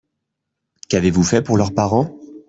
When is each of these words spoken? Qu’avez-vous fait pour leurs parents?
Qu’avez-vous 0.89 1.21
fait 1.21 1.43
pour 1.43 1.57
leurs 1.57 1.75
parents? 1.75 2.09